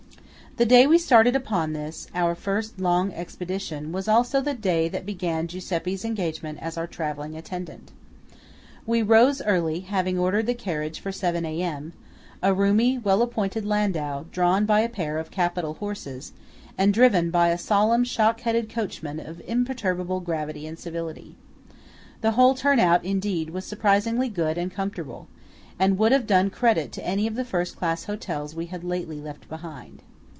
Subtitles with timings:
[0.57, 4.89] 7 The day we started upon this, our first long expedition, was also the day
[4.89, 7.93] that began Giuseppe's engagement as our travelling attendant.
[8.85, 14.65] We rose early, having ordered the carriage for seven A.M.–a roomy well appointed landau, drawn
[14.65, 16.33] by a pair of capital horses,
[16.77, 21.37] and driven by a solemn shock headed coachman of imperturbable gravity and civility.
[22.19, 25.29] The whole turn out, indeed, was surprisingly good and comfortable,
[25.79, 29.21] and would have done credit to any of the first class hotels we had lately
[29.21, 30.03] left behind.